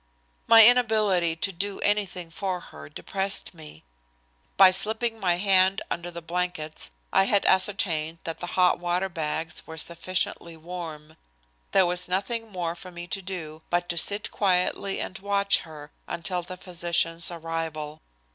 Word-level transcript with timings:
My 0.47 0.65
inability 0.65 1.35
to 1.35 1.51
do 1.51 1.79
anything 1.81 2.31
for 2.31 2.59
her 2.59 2.89
depressed 2.89 3.53
me. 3.53 3.83
By 4.57 4.71
slipping 4.71 5.19
my 5.19 5.35
hand 5.37 5.83
under 5.91 6.09
the 6.09 6.23
blankets 6.23 6.89
I 7.13 7.25
had 7.25 7.45
ascertained 7.45 8.17
that 8.23 8.39
the 8.39 8.47
hot 8.57 8.79
water 8.79 9.09
bags 9.09 9.67
were 9.67 9.77
sufficiently 9.77 10.57
warm. 10.57 11.17
There 11.71 11.85
was 11.85 12.07
nothing 12.07 12.49
more 12.51 12.73
for 12.73 12.89
me 12.91 13.05
to 13.09 13.21
do 13.21 13.61
but 13.69 13.87
to 13.89 13.97
sit 13.99 14.31
quietly 14.31 14.99
and 14.99 15.19
watch 15.19 15.59
her 15.59 15.91
until 16.07 16.41
the 16.41 16.57
physician's 16.57 17.29
arrival. 17.29 18.01